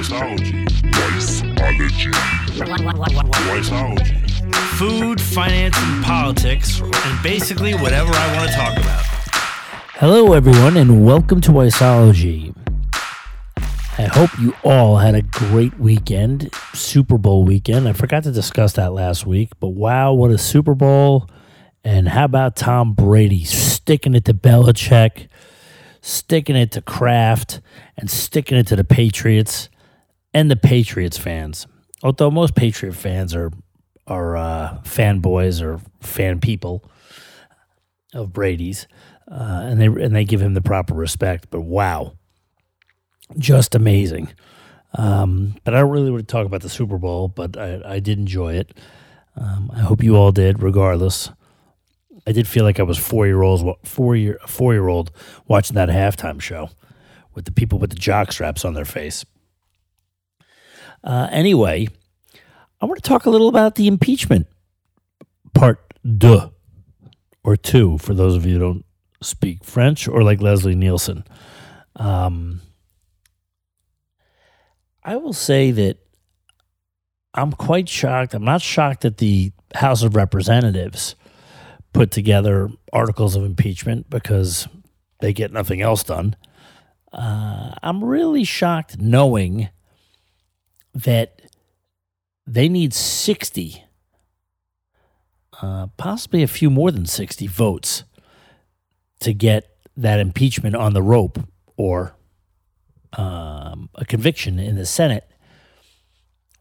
[0.00, 0.64] Wiseology.
[0.92, 2.10] Wiseology.
[3.50, 4.56] Wiseology.
[4.78, 9.04] Food, finance, and politics, and basically whatever I want to talk about.
[9.96, 12.56] Hello, everyone, and welcome to Wiseology.
[13.98, 17.86] I hope you all had a great weekend, Super Bowl weekend.
[17.86, 21.28] I forgot to discuss that last week, but wow, what a Super Bowl!
[21.84, 25.28] And how about Tom Brady sticking it to Belichick,
[26.00, 27.60] sticking it to Kraft,
[27.98, 29.68] and sticking it to the Patriots
[30.32, 31.66] and the Patriots fans.
[32.02, 33.50] Although most Patriot fans are
[34.06, 36.84] are uh, fanboys or fan people
[38.14, 38.86] of Brady's,
[39.30, 41.48] uh, and they and they give him the proper respect.
[41.50, 42.14] But wow,
[43.38, 44.32] just amazing.
[44.94, 48.00] Um, but I don't really want to talk about the Super Bowl, but I, I
[48.00, 48.76] did enjoy it.
[49.36, 51.30] Um, I hope you all did, regardless.
[52.26, 55.10] I did feel like I was four year olds, four year four year old
[55.46, 56.70] watching that halftime show
[57.34, 59.24] with the people with the jock straps on their face.
[61.02, 61.88] Uh, anyway,
[62.80, 64.46] I want to talk a little about the impeachment
[65.54, 65.78] part
[66.18, 66.50] deux
[67.42, 68.84] or two for those of you who don't
[69.22, 71.24] speak French or like Leslie Nielsen.
[71.96, 72.60] Um,
[75.02, 75.98] I will say that
[77.34, 78.34] I'm quite shocked.
[78.34, 81.14] I'm not shocked that the House of Representatives
[81.92, 84.68] put together articles of impeachment because
[85.20, 86.36] they get nothing else done.
[87.12, 89.68] Uh, I'm really shocked knowing
[90.94, 91.40] that
[92.46, 93.84] they need 60,
[95.62, 98.04] uh, possibly a few more than 60 votes
[99.20, 101.38] to get that impeachment on the rope
[101.76, 102.16] or
[103.14, 105.30] um, a conviction in the Senate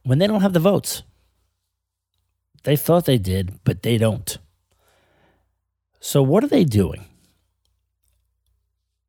[0.03, 1.03] when they don't have the votes.
[2.63, 4.37] They thought they did, but they don't.
[5.99, 7.05] So, what are they doing?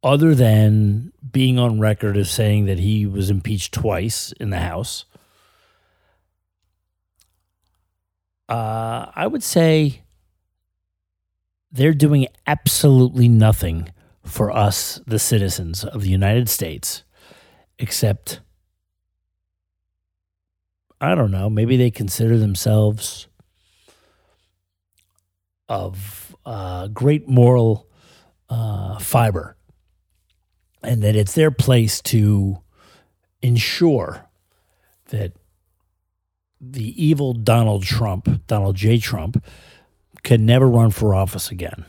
[0.03, 5.05] Other than being on record as saying that he was impeached twice in the House,
[8.51, 10.02] uh, I would say
[11.70, 13.92] they're doing absolutely nothing
[14.24, 17.05] for us, the citizens of the United States,
[17.79, 18.41] except,
[21.01, 23.29] I don't know, maybe they consider themselves
[25.69, 27.89] of uh, great moral
[28.48, 29.57] uh, fiber,
[30.83, 32.58] and that it's their place to
[33.42, 34.27] ensure
[35.11, 35.33] that
[36.61, 38.98] the evil Donald Trump, Donald J.
[38.98, 39.43] Trump,
[40.23, 41.85] can never run for office again.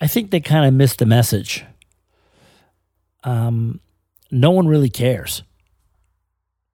[0.00, 1.64] I think they kind of missed the message.
[3.24, 3.80] Um,
[4.30, 5.42] no one really cares.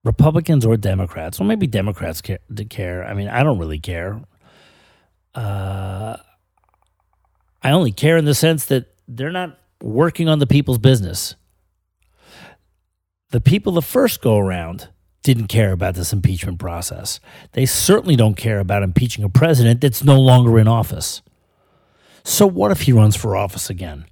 [0.05, 2.39] Republicans or Democrats, well, maybe Democrats care,
[2.71, 3.05] care.
[3.05, 4.21] I mean, I don't really care.
[5.35, 6.17] Uh,
[7.63, 11.35] I only care in the sense that they're not working on the people's business.
[13.31, 14.89] The people the first go around
[15.23, 17.21] didn't care about this impeachment process.
[17.53, 21.23] They certainly don't care about impeaching a president that's no longer in office.
[22.25, 24.07] So, what if he runs for office again?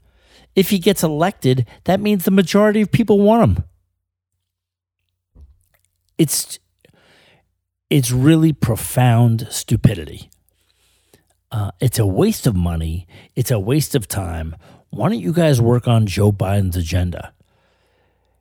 [0.55, 3.65] If he gets elected, that means the majority of people want him.
[6.19, 6.59] It's
[7.91, 10.31] it's really profound stupidity.
[11.53, 13.07] Uh, it's a waste of money.
[13.37, 14.57] It's a waste of time.
[14.91, 17.33] Why don't you guys work on Joe Biden's agenda?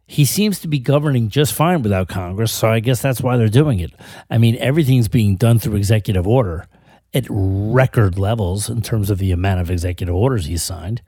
[0.07, 3.47] He seems to be governing just fine without Congress, so I guess that's why they're
[3.47, 3.91] doing it.
[4.29, 6.67] I mean, everything's being done through executive order
[7.13, 11.01] at record levels in terms of the amount of executive orders he's signed.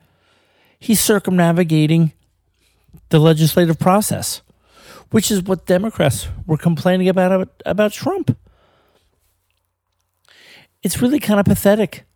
[0.80, 2.14] He's circumnavigating
[3.10, 4.42] the legislative process,
[5.12, 8.36] which is what Democrats were complaining about about Trump.
[10.82, 12.07] It's really kind of pathetic.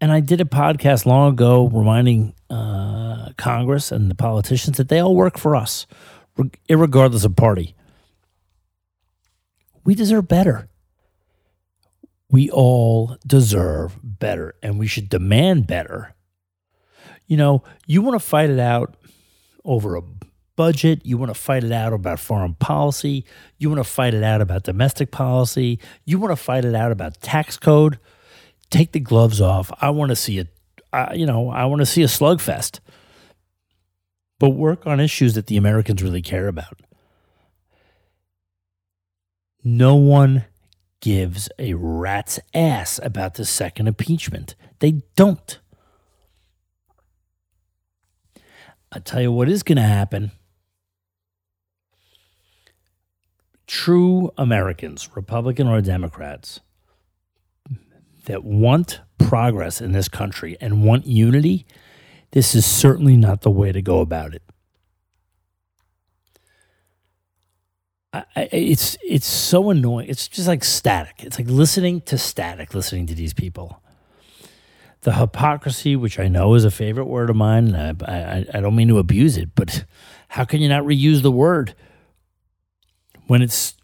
[0.00, 4.98] And I did a podcast long ago reminding uh, Congress and the politicians that they
[4.98, 5.86] all work for us,
[6.68, 7.74] regardless of party.
[9.84, 10.68] We deserve better.
[12.30, 16.14] We all deserve better, and we should demand better.
[17.26, 18.96] You know, you want to fight it out
[19.64, 20.02] over a
[20.56, 23.24] budget, you want to fight it out about foreign policy,
[23.58, 26.92] you want to fight it out about domestic policy, you want to fight it out
[26.92, 27.98] about tax code
[28.70, 29.72] take the gloves off.
[29.80, 30.48] I want to see it.
[30.92, 32.80] Uh, you know, I want to see a slugfest.
[34.38, 36.80] But work on issues that the Americans really care about.
[39.64, 40.44] No one
[41.00, 44.54] gives a rat's ass about the second impeachment.
[44.78, 45.58] They don't.
[48.92, 50.32] I'll tell you what is going to happen.
[53.66, 56.60] True Americans, Republican or Democrats,
[58.26, 61.66] that want progress in this country and want unity,
[62.32, 64.42] this is certainly not the way to go about it.
[68.12, 70.08] I, it's it's so annoying.
[70.08, 71.16] It's just like static.
[71.18, 72.74] It's like listening to static.
[72.74, 73.82] Listening to these people.
[75.02, 78.74] The hypocrisy, which I know is a favorite word of mine, I, I, I don't
[78.74, 79.84] mean to abuse it, but
[80.28, 81.74] how can you not reuse the word
[83.26, 83.74] when it's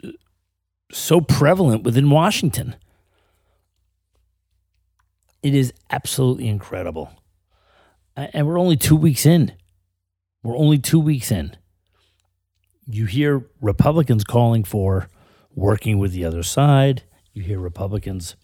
[0.90, 2.74] so prevalent within Washington?
[5.42, 7.10] It is absolutely incredible.
[8.16, 9.52] And we're only two weeks in.
[10.42, 11.56] We're only two weeks in.
[12.86, 15.08] You hear Republicans calling for
[15.54, 17.04] working with the other side.
[17.32, 18.36] You hear Republicans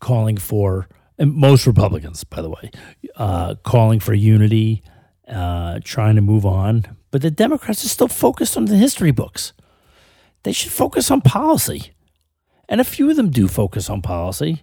[0.00, 0.88] calling for,
[1.18, 2.70] and most Republicans, by the way,
[3.16, 4.82] uh, calling for unity,
[5.28, 6.96] uh, trying to move on.
[7.10, 9.52] But the Democrats are still focused on the history books.
[10.42, 11.92] They should focus on policy.
[12.68, 14.62] And a few of them do focus on policy.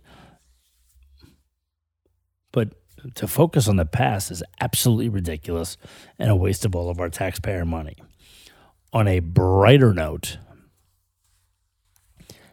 [2.51, 2.69] But
[3.15, 5.77] to focus on the past is absolutely ridiculous
[6.19, 7.95] and a waste of all of our taxpayer money.
[8.91, 10.37] On a brighter note,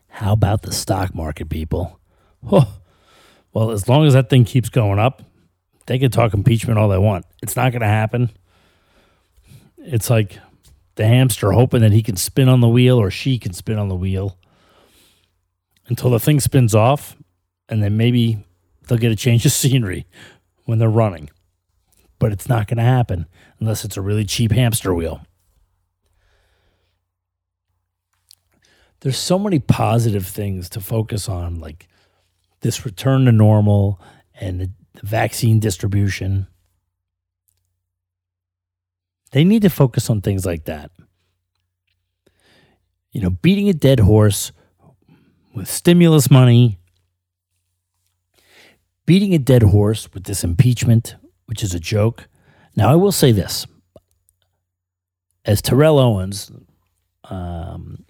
[0.08, 2.00] how about the stock market, people?
[2.43, 5.23] Well, as long as that thing keeps going up,
[5.87, 7.26] they can talk impeachment all they want.
[7.43, 8.31] It's not going to happen.
[9.76, 10.38] It's like
[10.94, 13.88] the hamster hoping that he can spin on the wheel or she can spin on
[13.88, 14.38] the wheel
[15.90, 17.16] until the thing spins off,
[17.69, 18.38] and then maybe
[18.87, 20.06] they'll get a change of scenery
[20.64, 21.28] when they're running.
[22.19, 23.26] But it's not going to happen
[23.58, 25.20] unless it's a really cheap hamster wheel.
[29.00, 31.88] There's so many positive things to focus on, like
[32.60, 34.00] this return to normal
[34.34, 34.70] and the,
[35.02, 36.46] vaccine distribution.
[39.31, 40.90] They need to focus on things like that.
[43.12, 44.52] You know, beating a dead horse
[45.55, 46.79] with stimulus money,
[49.06, 51.17] beating a dead horse with this impeachment,
[51.47, 52.29] which is a joke.
[52.76, 53.67] Now, I will say this
[55.44, 56.50] as Terrell Owens,
[57.25, 58.05] um,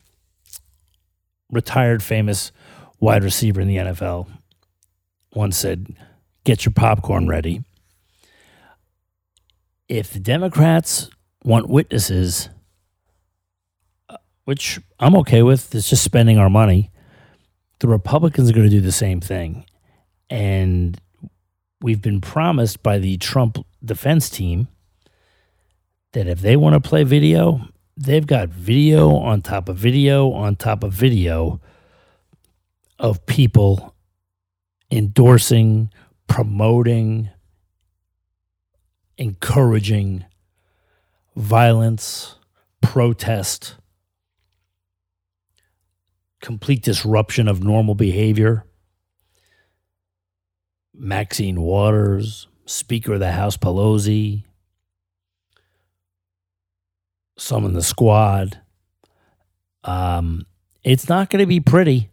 [1.51, 2.53] retired famous
[2.99, 4.29] wide receiver in the NFL,
[5.35, 5.95] once said,
[6.45, 7.63] Get your popcorn ready.
[9.89, 11.11] If the Democrats
[11.45, 12.49] want witnesses,
[14.09, 16.90] uh, which I'm okay with, it's just spending our money,
[17.81, 19.65] the Republicans are going to do the same thing.
[20.29, 21.01] And
[21.81, 24.69] we've been promised by the Trump defense team
[26.13, 30.57] that if they want to play video, they've got video on top of video on
[30.57, 31.61] top of video
[32.99, 33.95] of people
[34.91, 35.91] endorsing,
[36.27, 37.31] promoting,
[39.17, 40.25] encouraging
[41.37, 42.37] violence,
[42.83, 43.77] protest,
[46.41, 48.65] complete disruption of normal behavior.
[50.95, 54.45] Maxine Waters, Speaker of the House Pelosi,
[57.39, 58.61] some in the squad.
[59.85, 60.47] Um,
[60.85, 62.11] it's not going to be pretty.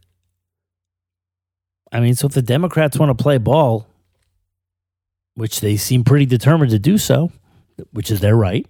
[1.92, 3.88] I mean, so if the Democrats want to play ball,
[5.36, 7.32] which they seem pretty determined to do so,
[7.92, 8.66] which is their right,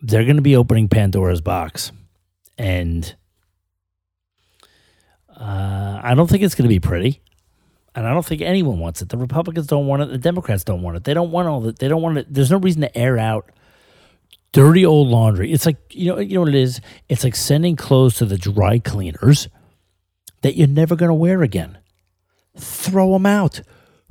[0.00, 1.92] they're going to be opening Pandora's box.
[2.58, 3.14] And
[5.34, 7.22] uh, I don't think it's going to be pretty.
[7.94, 9.08] And I don't think anyone wants it.
[9.08, 10.10] The Republicans don't want it.
[10.10, 11.04] The Democrats don't want it.
[11.04, 11.78] They don't want all that.
[11.78, 12.26] They don't want it.
[12.28, 13.50] There's no reason to air out
[14.52, 15.52] dirty old laundry.
[15.52, 16.80] It's like you know, you know what it is.
[17.08, 19.48] It's like sending clothes to the dry cleaners
[20.42, 21.78] that you're never going to wear again.
[22.56, 23.60] Throw them out.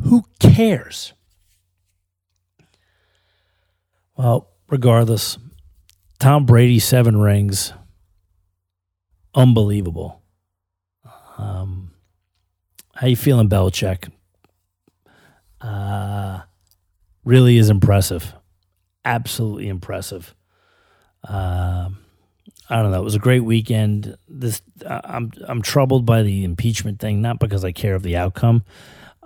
[0.02, 1.14] Who cares?
[4.16, 5.38] Well, regardless,
[6.20, 7.74] Tom Brady seven rings,
[9.38, 10.22] unbelievable.
[11.38, 11.92] Um,
[12.96, 14.12] how you feeling, Belichick?
[15.62, 16.42] Uh,
[17.24, 18.34] really is impressive,
[19.06, 20.36] absolutely impressive.
[21.24, 22.00] Um,
[22.70, 23.00] I don't know.
[23.00, 24.18] It was a great weekend.
[24.28, 28.64] This I'm I'm troubled by the impeachment thing, not because I care of the outcome,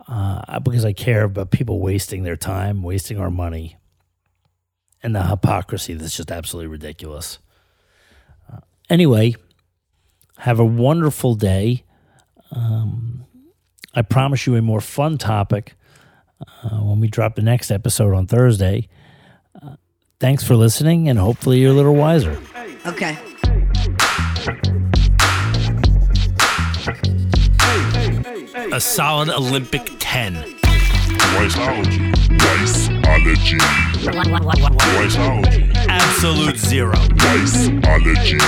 [0.08, 3.78] uh, because I care about people wasting their time, wasting our money,
[5.02, 7.40] and the hypocrisy that's just absolutely ridiculous.
[8.52, 9.36] Uh, anyway,
[10.42, 11.84] have a wonderful day.
[12.52, 13.26] Um,
[13.94, 15.76] I promise you a more fun topic
[16.64, 18.90] uh, when we drop the next episode on Thursday.
[19.62, 19.76] Uh,
[20.20, 22.40] thanks for listening, and hopefully you're a little wiser.
[22.88, 23.20] Okay.
[28.74, 30.34] A solid Olympic 10.
[31.38, 32.14] Wiseology.
[32.40, 33.60] Wiseology.
[34.98, 35.72] Wiseology.
[35.88, 36.94] Absolute zero.
[36.94, 38.42] Wiseology.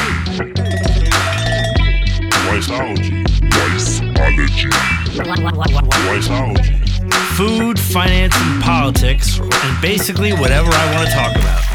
[7.36, 11.73] Food, finance, and politics, and basically whatever I want to talk about.